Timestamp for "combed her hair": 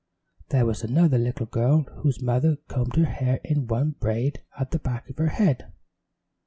2.67-3.39